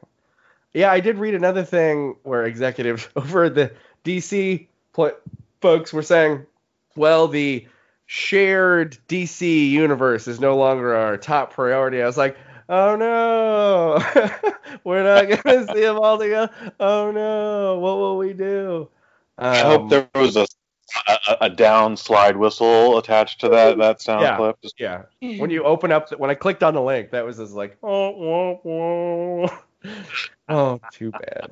Yeah, 0.72 0.90
I 0.92 1.00
did 1.00 1.18
read 1.18 1.34
another 1.34 1.64
thing 1.64 2.16
where 2.24 2.44
executives 2.44 3.08
over 3.16 3.48
the 3.48 3.72
DC 4.04 4.66
pl- 4.92 5.16
folks 5.60 5.92
were 5.92 6.02
saying, 6.02 6.46
well, 6.96 7.28
the 7.28 7.66
shared 8.06 8.98
DC 9.08 9.70
universe 9.70 10.26
is 10.26 10.40
no 10.40 10.56
longer 10.56 10.94
our 10.94 11.16
top 11.16 11.52
priority. 11.52 12.02
I 12.02 12.06
was 12.06 12.16
like, 12.16 12.36
oh 12.68 12.96
no, 12.96 13.98
we're 14.84 15.04
not 15.04 15.28
going 15.28 15.42
to 15.66 15.72
see 15.74 15.80
them 15.82 15.98
all 15.98 16.18
together. 16.18 16.52
Oh 16.80 17.10
no, 17.12 17.78
what 17.78 17.96
will 17.96 18.18
we 18.18 18.32
do? 18.32 18.88
I 19.38 19.58
hope 19.60 19.82
Um, 19.82 19.88
there 19.88 20.08
was 20.14 20.36
a, 20.36 20.46
a 21.08 21.36
a 21.42 21.50
down 21.50 21.96
slide 21.96 22.36
whistle 22.36 22.98
attached 22.98 23.40
to 23.40 23.48
that 23.50 23.78
that 23.78 24.00
sound 24.02 24.22
Yeah. 24.22 24.36
clip. 24.36 24.56
Just, 24.62 24.74
Yeah. 24.78 25.02
When 25.20 25.50
you 25.50 25.64
open 25.64 25.92
up, 25.92 26.08
the, 26.08 26.16
when 26.18 26.30
I 26.30 26.34
clicked 26.34 26.62
on 26.62 26.74
the 26.74 26.82
link, 26.82 27.10
that 27.10 27.24
was 27.24 27.36
just 27.36 27.52
like, 27.52 27.76
oh, 27.82 28.10
whoa, 28.10 28.60
whoa. 28.62 29.50
oh, 30.48 30.80
too 30.90 31.12
bad. 31.12 31.50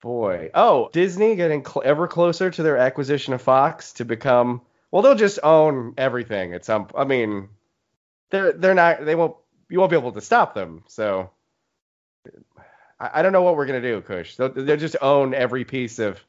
Boy. 0.00 0.50
Oh, 0.54 0.90
Disney 0.92 1.36
getting 1.36 1.64
cl- 1.64 1.82
ever 1.84 2.06
closer 2.06 2.50
to 2.50 2.62
their 2.62 2.76
acquisition 2.76 3.34
of 3.34 3.42
Fox 3.42 3.94
to 3.94 4.04
become. 4.04 4.60
Well, 4.90 5.02
they'll 5.02 5.14
just 5.14 5.38
own 5.42 5.94
everything 5.98 6.54
at 6.54 6.64
some. 6.64 6.88
I 6.94 7.04
mean, 7.04 7.48
they're 8.30 8.52
they're 8.52 8.74
not. 8.74 9.04
They 9.04 9.14
won't. 9.14 9.36
You 9.68 9.80
won't 9.80 9.90
be 9.90 9.96
able 9.96 10.12
to 10.12 10.20
stop 10.20 10.54
them. 10.54 10.84
So. 10.88 11.30
I, 12.98 13.10
I 13.14 13.22
don't 13.22 13.32
know 13.32 13.42
what 13.42 13.56
we're 13.56 13.66
gonna 13.66 13.80
do, 13.82 14.00
Kush. 14.00 14.36
They'll, 14.36 14.52
they'll 14.52 14.76
just 14.76 14.96
own 15.00 15.34
every 15.34 15.64
piece 15.64 15.98
of 15.98 16.20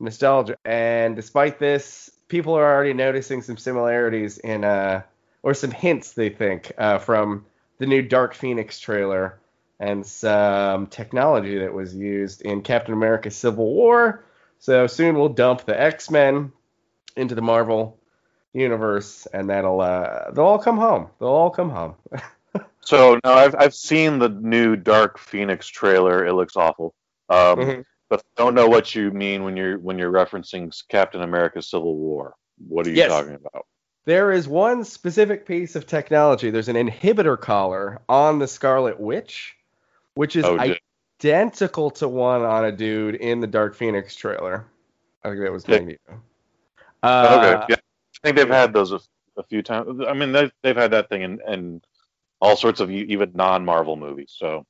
nostalgia. 0.00 0.56
And 0.64 1.16
despite 1.16 1.58
this, 1.58 2.10
people 2.28 2.54
are 2.54 2.74
already 2.74 2.92
noticing 2.92 3.42
some 3.42 3.56
similarities 3.56 4.38
in, 4.38 4.64
uh, 4.64 5.02
or 5.42 5.54
some 5.54 5.70
hints 5.70 6.12
they 6.12 6.30
think 6.30 6.72
uh, 6.78 6.98
from 6.98 7.46
the 7.78 7.86
new 7.86 8.02
Dark 8.02 8.34
Phoenix 8.34 8.78
trailer 8.80 9.38
and 9.78 10.06
some 10.06 10.86
technology 10.86 11.58
that 11.58 11.72
was 11.72 11.94
used 11.94 12.42
in 12.42 12.62
Captain 12.62 12.94
America: 12.94 13.30
Civil 13.30 13.66
War. 13.74 14.24
So 14.58 14.86
soon 14.86 15.16
we'll 15.16 15.28
dump 15.28 15.64
the 15.66 15.78
X 15.80 16.10
Men 16.10 16.52
into 17.16 17.34
the 17.34 17.42
Marvel 17.42 17.98
universe, 18.52 19.26
and 19.32 19.50
that'll 19.50 19.80
uh, 19.80 20.30
they'll 20.32 20.44
all 20.44 20.58
come 20.58 20.78
home. 20.78 21.08
They'll 21.18 21.28
all 21.28 21.50
come 21.50 21.70
home. 21.70 21.94
So 22.80 23.18
no, 23.24 23.32
I've 23.32 23.56
I've 23.56 23.74
seen 23.74 24.20
the 24.20 24.28
new 24.28 24.76
Dark 24.76 25.18
Phoenix 25.18 25.66
trailer. 25.66 26.24
It 26.24 26.34
looks 26.34 26.54
awful. 26.56 26.94
Um, 27.28 27.58
Mhm. 27.58 27.84
But 28.08 28.20
I 28.20 28.42
don't 28.42 28.54
know 28.54 28.68
what 28.68 28.94
you 28.94 29.10
mean 29.10 29.42
when 29.42 29.56
you're 29.56 29.76
when 29.80 29.98
you're 29.98 30.12
referencing 30.12 30.72
Captain 30.88 31.20
America: 31.20 31.60
Civil 31.60 31.96
War. 31.96 32.36
What 32.68 32.86
are 32.86 32.90
you 32.90 32.96
Yes. 32.96 33.08
talking 33.10 33.34
about? 33.34 33.66
There 34.04 34.30
is 34.30 34.46
one 34.46 34.84
specific 34.84 35.46
piece 35.46 35.74
of 35.74 35.88
technology. 35.88 36.50
There's 36.50 36.68
an 36.68 36.76
inhibitor 36.76 37.38
collar 37.40 38.02
on 38.08 38.38
the 38.38 38.46
Scarlet 38.46 39.00
Witch, 39.00 39.56
which 40.16 40.34
is 40.34 40.44
Oh, 40.44 40.58
identical 41.22 41.90
to 41.92 42.08
one 42.08 42.42
on 42.42 42.64
a 42.64 42.72
dude 42.72 43.14
in 43.16 43.40
the 43.40 43.46
Dark 43.46 43.74
Phoenix 43.74 44.16
trailer. 44.16 44.66
I 45.22 45.28
think 45.28 45.40
that 45.42 45.52
was 45.52 45.66
Yeah. 45.68 45.76
Magneto. 45.76 46.22
Uh, 47.02 47.38
okay, 47.38 47.64
yeah. 47.68 47.76
I 47.76 48.18
think 48.26 48.36
they've 48.36 48.48
had 48.48 48.72
those 48.72 48.92
a, 48.92 49.00
a 49.36 49.42
few 49.44 49.62
times. 49.62 50.02
I 50.06 50.14
mean, 50.14 50.32
they've 50.32 50.50
they've 50.62 50.76
had 50.76 50.90
that 50.92 51.08
thing 51.08 51.22
in, 51.22 51.40
in 51.46 51.82
all 52.40 52.56
sorts 52.56 52.80
of 52.80 52.90
even 52.90 53.30
non-Marvel 53.34 53.96
movies. 53.96 54.34
So, 54.36 54.66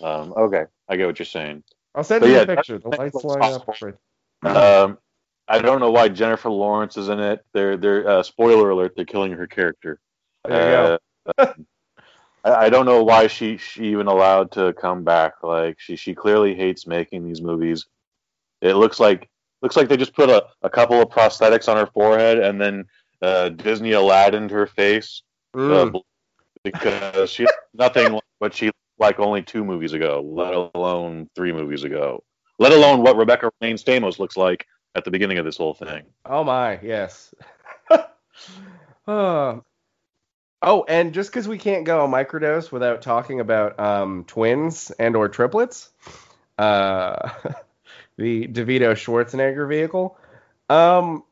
um, 0.00 0.34
okay, 0.36 0.64
I 0.88 0.96
get 0.96 1.06
what 1.06 1.18
you're 1.18 1.26
saying. 1.26 1.62
I'll 1.94 2.04
send 2.04 2.20
But 2.20 2.28
you 2.28 2.34
yeah, 2.34 2.42
a 2.42 2.46
picture. 2.46 2.78
The 2.78 2.88
lights 2.88 3.14
what's 3.14 3.24
line 3.24 3.54
up. 3.54 4.56
Um, 4.56 4.98
I 5.46 5.60
don't 5.60 5.80
know 5.80 5.90
why 5.90 6.08
Jennifer 6.08 6.50
Lawrence 6.50 6.96
is 6.96 7.08
in 7.08 7.20
it. 7.20 7.44
They're 7.52 7.76
they're 7.76 8.06
uh, 8.08 8.22
spoiler 8.22 8.70
alert. 8.70 8.94
They're 8.96 9.04
killing 9.04 9.32
her 9.32 9.46
character. 9.46 10.00
There 10.44 10.98
you 11.28 11.34
go. 11.38 11.54
Uh, 12.44 12.50
I, 12.50 12.64
I 12.64 12.68
don't 12.70 12.86
know 12.86 13.02
why 13.02 13.26
she 13.26 13.56
she 13.56 13.84
even 13.86 14.06
allowed 14.06 14.52
to 14.52 14.72
come 14.74 15.04
back. 15.04 15.34
Like 15.42 15.78
she 15.80 15.96
she 15.96 16.14
clearly 16.14 16.54
hates 16.54 16.86
making 16.86 17.24
these 17.26 17.42
movies. 17.42 17.86
It 18.60 18.74
looks 18.74 18.98
like 19.00 19.28
looks 19.62 19.76
like 19.76 19.88
they 19.88 19.96
just 19.96 20.14
put 20.14 20.30
a, 20.30 20.46
a 20.62 20.70
couple 20.70 21.00
of 21.00 21.08
prosthetics 21.08 21.68
on 21.68 21.76
her 21.76 21.86
forehead 21.92 22.38
and 22.38 22.60
then 22.60 22.84
uh, 23.22 23.48
Disney 23.50 23.92
Aladdined 23.92 24.50
her 24.50 24.66
face 24.66 25.22
Mm. 25.56 25.94
uh, 25.94 25.98
because 26.62 27.30
she's 27.30 27.48
nothing 27.72 28.12
like 28.12 28.22
what 28.38 28.54
she 28.54 28.70
like 28.98 29.18
only 29.18 29.42
two 29.42 29.64
movies 29.64 29.92
ago, 29.92 30.22
let 30.24 30.52
alone 30.74 31.28
three 31.34 31.52
movies 31.52 31.84
ago, 31.84 32.22
let 32.58 32.72
alone 32.72 33.02
what 33.02 33.16
Rebecca 33.16 33.50
Romijn 33.62 33.74
Stamos 33.82 34.18
looks 34.18 34.36
like 34.36 34.66
at 34.94 35.04
the 35.04 35.10
beginning 35.10 35.38
of 35.38 35.44
this 35.44 35.56
whole 35.56 35.74
thing. 35.74 36.02
Oh 36.26 36.44
my, 36.44 36.78
yes. 36.82 37.34
oh. 39.06 39.64
oh, 40.62 40.84
and 40.88 41.12
just 41.14 41.30
because 41.30 41.48
we 41.48 41.58
can't 41.58 41.84
go 41.84 42.06
microdose 42.06 42.70
without 42.72 43.02
talking 43.02 43.40
about 43.40 43.78
um, 43.78 44.24
twins 44.26 44.90
and 44.98 45.16
or 45.16 45.28
triplets, 45.28 45.90
uh, 46.58 47.30
the 48.16 48.46
DeVito 48.48 48.92
Schwarzenegger 48.92 49.68
vehicle, 49.68 50.18
um, 50.68 51.24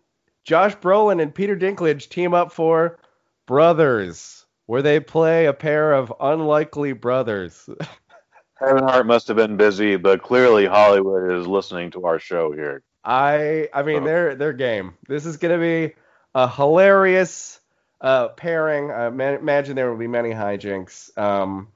Josh 0.45 0.77
Brolin 0.77 1.21
and 1.21 1.35
Peter 1.35 1.57
Dinklage 1.57 2.09
team 2.09 2.35
up 2.35 2.53
for 2.53 2.99
Brothers, 3.47 4.45
where 4.67 4.83
they 4.83 5.01
play 5.01 5.47
a 5.47 5.53
pair 5.53 5.93
of 5.93 6.13
unlikely 6.21 6.93
brothers. 6.93 7.69
Kevin 8.59 8.85
Hart 8.85 9.07
must 9.07 9.29
have 9.29 9.37
been 9.37 9.57
busy, 9.57 9.97
but 9.97 10.23
clearly 10.23 10.65
Hollywood 10.67 11.31
is 11.31 11.47
listening 11.47 11.91
to 11.91 12.05
our 12.05 12.19
show 12.19 12.53
here. 12.53 12.83
I 13.05 13.69
I 13.73 13.83
mean 13.83 14.03
Oh. 14.03 14.07
they're 14.07 14.35
they're 14.35 14.53
game. 14.53 14.95
This 15.09 15.27
is 15.27 15.37
gonna 15.37 15.59
be 15.59 15.95
a 16.35 16.49
hilarious 16.49 17.61
uh, 18.01 18.29
pairing. 18.29 18.91
I 18.91 19.11
ma- 19.11 19.37
imagine 19.37 19.77
there 19.77 19.91
will 19.91 19.99
be 19.99 20.07
many 20.07 20.31
hijinks. 20.31 21.17
Um, 21.19 21.69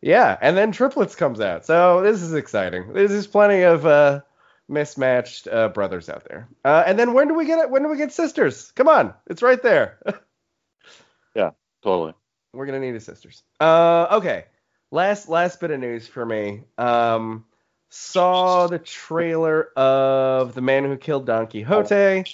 yeah, 0.00 0.36
and 0.40 0.56
then 0.56 0.72
triplets 0.72 1.14
comes 1.14 1.40
out, 1.40 1.66
so 1.66 2.02
this 2.02 2.22
is 2.22 2.32
exciting. 2.34 2.92
There's 2.92 3.10
just 3.10 3.32
plenty 3.32 3.62
of 3.62 3.84
uh, 3.84 4.20
mismatched 4.68 5.46
uh, 5.46 5.68
brothers 5.68 6.08
out 6.08 6.24
there. 6.28 6.48
Uh, 6.64 6.82
and 6.86 6.98
then 6.98 7.12
when 7.12 7.28
do 7.28 7.34
we 7.34 7.44
get 7.44 7.58
it? 7.58 7.70
When 7.70 7.82
do 7.82 7.88
we 7.88 7.96
get 7.98 8.12
sisters? 8.12 8.72
Come 8.72 8.88
on, 8.88 9.14
it's 9.26 9.42
right 9.42 9.62
there. 9.62 9.98
Yeah, 11.34 11.50
totally. 11.82 12.14
We're 12.52 12.66
gonna 12.66 12.80
need 12.80 12.94
a 12.96 13.00
sisters. 13.00 13.42
Uh, 13.60 14.08
okay. 14.12 14.46
Last 14.90 15.28
last 15.28 15.60
bit 15.60 15.70
of 15.70 15.78
news 15.78 16.08
for 16.08 16.26
me. 16.26 16.64
Um, 16.76 17.44
saw 17.90 18.66
the 18.66 18.78
trailer 18.78 19.68
of 19.76 20.54
the 20.54 20.60
Man 20.60 20.84
Who 20.84 20.96
Killed 20.96 21.26
Don 21.26 21.46
Quixote. 21.46 22.24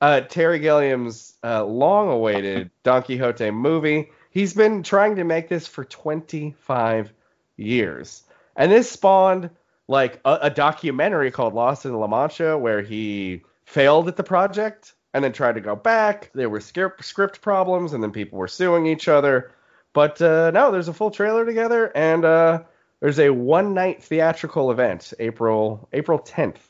Uh, 0.00 0.22
Terry 0.22 0.58
Gilliam's 0.58 1.34
uh, 1.44 1.64
long-awaited 1.64 2.70
Don 2.82 3.02
Quixote 3.02 3.50
movie. 3.50 4.10
He's 4.30 4.54
been 4.54 4.82
trying 4.82 5.16
to 5.16 5.24
make 5.24 5.48
this 5.48 5.66
for 5.66 5.84
25 5.84 7.12
years, 7.56 8.22
and 8.56 8.72
this 8.72 8.90
spawned 8.90 9.50
like 9.88 10.20
a, 10.24 10.38
a 10.42 10.50
documentary 10.50 11.30
called 11.30 11.52
Lost 11.54 11.84
in 11.84 11.94
La 11.94 12.06
Mancha, 12.06 12.56
where 12.56 12.80
he 12.80 13.42
failed 13.64 14.08
at 14.08 14.16
the 14.16 14.22
project 14.22 14.94
and 15.12 15.24
then 15.24 15.32
tried 15.32 15.56
to 15.56 15.60
go 15.60 15.74
back. 15.76 16.30
There 16.34 16.48
were 16.48 16.60
script 16.60 17.04
script 17.04 17.40
problems, 17.40 17.92
and 17.92 18.02
then 18.02 18.12
people 18.12 18.38
were 18.38 18.48
suing 18.48 18.86
each 18.86 19.08
other. 19.08 19.52
But 19.92 20.22
uh, 20.22 20.52
no, 20.52 20.70
there's 20.70 20.88
a 20.88 20.94
full 20.94 21.10
trailer 21.10 21.44
together, 21.44 21.90
and 21.96 22.24
uh, 22.24 22.62
there's 23.00 23.18
a 23.18 23.30
one 23.30 23.74
night 23.74 24.02
theatrical 24.02 24.70
event, 24.70 25.12
April 25.18 25.88
April 25.92 26.18
10th, 26.18 26.60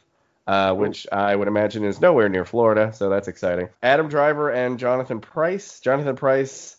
uh, 0.50 0.74
which 0.74 1.06
I 1.12 1.36
would 1.36 1.46
imagine 1.46 1.84
is 1.84 2.00
nowhere 2.00 2.28
near 2.28 2.44
Florida, 2.44 2.92
so 2.92 3.08
that's 3.08 3.28
exciting. 3.28 3.68
Adam 3.80 4.08
Driver 4.08 4.50
and 4.50 4.80
Jonathan 4.80 5.20
Pryce. 5.20 5.78
Jonathan 5.78 6.16
Pryce. 6.16 6.76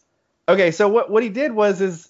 Okay, 0.50 0.72
so 0.72 0.90
what 0.90 1.10
what 1.10 1.24
he 1.24 1.30
did 1.30 1.54
was 1.54 1.80
is 1.80 2.10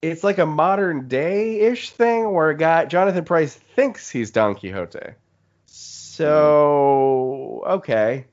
it's 0.00 0.24
like 0.24 0.38
a 0.38 0.46
modern 0.46 1.06
day 1.06 1.60
ish 1.60 1.90
thing 1.90 2.32
where 2.32 2.48
a 2.48 2.56
guy 2.56 2.86
Jonathan 2.86 3.26
Pryce 3.26 3.54
thinks 3.76 4.08
he's 4.08 4.30
Don 4.30 4.54
Quixote. 4.54 5.16
So 5.66 7.62
okay, 7.66 8.24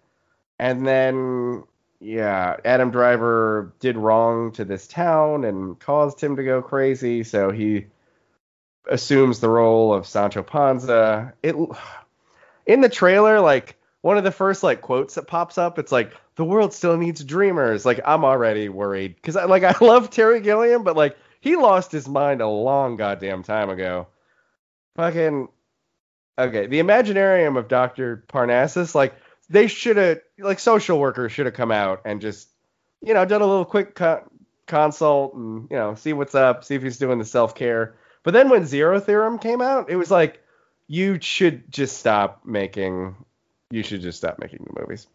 and 0.57 0.87
then 0.87 1.65
yeah, 1.99 2.55
Adam 2.63 2.91
Driver 2.91 3.73
did 3.81 3.97
wrong 3.97 4.53
to 4.53 4.63
this 4.63 4.87
town 4.87 5.43
and 5.43 5.77
caused 5.77 6.23
him 6.23 6.37
to 6.37 6.45
go 6.45 6.61
crazy, 6.61 7.25
so 7.25 7.51
he 7.51 7.87
assumes 8.89 9.41
the 9.41 9.49
role 9.49 9.93
of 9.93 10.07
Sancho 10.07 10.43
Panza. 10.43 11.33
It 11.43 11.57
in 12.67 12.81
the 12.81 12.89
trailer, 12.89 13.39
like 13.39 13.77
one 14.01 14.17
of 14.17 14.23
the 14.23 14.31
first 14.31 14.61
like 14.61 14.81
quotes 14.81 15.15
that 15.15 15.27
pops 15.27 15.57
up, 15.57 15.79
it's 15.79 15.91
like 15.91 16.13
the 16.35 16.45
world 16.45 16.73
still 16.73 16.97
needs 16.97 17.23
dreamers. 17.23 17.85
Like 17.85 18.01
I'm 18.05 18.23
already 18.23 18.69
worried 18.69 19.15
because 19.15 19.35
I 19.35 19.45
like 19.45 19.63
I 19.63 19.75
love 19.83 20.09
Terry 20.11 20.41
Gilliam, 20.41 20.83
but 20.83 20.95
like 20.95 21.17
he 21.39 21.55
lost 21.55 21.91
his 21.91 22.07
mind 22.07 22.41
a 22.41 22.47
long 22.47 22.97
goddamn 22.97 23.41
time 23.41 23.69
ago. 23.69 24.07
Fucking 24.95 25.47
okay, 26.37 26.67
the 26.67 26.79
Imaginarium 26.79 27.57
of 27.57 27.67
Doctor 27.67 28.23
Parnassus, 28.27 28.93
like 28.93 29.15
they 29.49 29.67
should 29.67 29.97
have 29.97 30.19
like 30.37 30.59
social 30.59 30.99
workers 30.99 31.31
should 31.31 31.45
have 31.45 31.55
come 31.55 31.71
out 31.71 32.01
and 32.05 32.21
just 32.21 32.49
you 33.01 33.13
know 33.13 33.25
done 33.25 33.41
a 33.41 33.47
little 33.47 33.65
quick 33.65 33.95
co- 33.95 34.29
consult 34.65 35.33
and 35.35 35.67
you 35.71 35.77
know 35.77 35.95
see 35.95 36.13
what's 36.13 36.35
up, 36.35 36.63
see 36.65 36.75
if 36.75 36.83
he's 36.83 36.97
doing 36.97 37.17
the 37.17 37.25
self 37.25 37.55
care. 37.55 37.95
But 38.23 38.33
then 38.33 38.49
when 38.49 38.65
Zero 38.65 38.99
Theorem 38.99 39.39
came 39.39 39.61
out, 39.61 39.89
it 39.89 39.95
was 39.95 40.11
like 40.11 40.43
you 40.87 41.19
should 41.21 41.71
just 41.71 41.97
stop 41.97 42.45
making 42.45 43.15
you 43.69 43.83
should 43.83 44.01
just 44.01 44.17
stop 44.17 44.39
making 44.39 44.65
the 44.65 44.79
movies. 44.79 45.07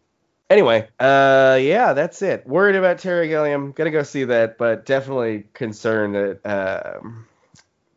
Anyway, 0.49 0.87
uh, 0.99 1.57
yeah, 1.59 1.93
that's 1.93 2.21
it. 2.21 2.45
Worried 2.45 2.75
about 2.75 2.99
Terry 2.99 3.27
Gilliam. 3.27 3.71
Gonna 3.71 3.89
go 3.91 4.03
see 4.03 4.25
that, 4.25 4.57
but 4.57 4.85
definitely 4.85 5.45
concerned 5.53 6.15
that 6.15 6.95
um, 6.95 7.27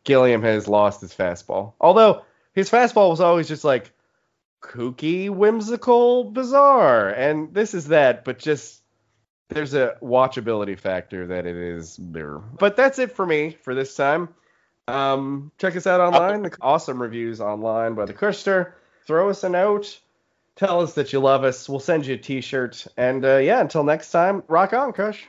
Gilliam 0.04 0.42
has 0.42 0.66
lost 0.66 1.02
his 1.02 1.12
fastball. 1.12 1.74
Although 1.80 2.22
his 2.54 2.70
fastball 2.70 3.10
was 3.10 3.20
always 3.20 3.48
just 3.48 3.64
like 3.64 3.92
kooky, 4.62 5.28
whimsical, 5.28 6.24
bizarre, 6.24 7.10
and 7.10 7.52
this 7.52 7.74
is 7.74 7.88
that, 7.88 8.24
but 8.24 8.38
just 8.38 8.82
there's 9.48 9.74
a 9.74 9.96
watchability 10.02 10.78
factor 10.78 11.26
that 11.26 11.46
it 11.46 11.56
is 11.56 11.96
there. 12.00 12.38
But 12.38 12.76
that's 12.76 12.98
it 12.98 13.12
for 13.12 13.26
me 13.26 13.50
for 13.60 13.74
this 13.74 13.94
time. 13.94 14.30
Um, 14.88 15.50
check 15.58 15.74
us 15.74 15.86
out 15.86 16.00
online. 16.00 16.42
The 16.42 16.56
awesome 16.60 17.02
reviews 17.02 17.40
online 17.40 17.94
by 17.94 18.04
the 18.04 18.14
Kushter. 18.14 18.72
Throw 19.06 19.30
us 19.30 19.42
a 19.42 19.48
note. 19.48 19.98
Tell 20.54 20.80
us 20.80 20.94
that 20.94 21.12
you 21.12 21.20
love 21.20 21.44
us. 21.44 21.68
We'll 21.68 21.80
send 21.80 22.06
you 22.06 22.14
a 22.14 22.18
T-shirt. 22.18 22.86
And 22.96 23.24
uh, 23.24 23.36
yeah, 23.36 23.60
until 23.60 23.84
next 23.84 24.10
time, 24.10 24.42
rock 24.48 24.72
on, 24.72 24.92
Kush. 24.92 25.24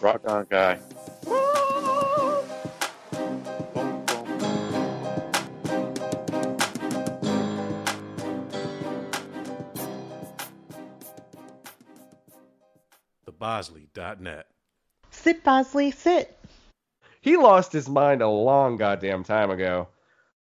Rock 0.00 0.22
on, 0.28 0.46
guy. 0.48 0.78
TheBosley.net. 13.26 14.46
Sit, 15.10 15.44
Bosley, 15.44 15.90
sit. 15.90 16.38
He 17.22 17.36
lost 17.36 17.72
his 17.72 17.88
mind 17.88 18.20
a 18.20 18.28
long 18.28 18.76
goddamn 18.76 19.22
time 19.22 19.50
ago. 19.50 19.88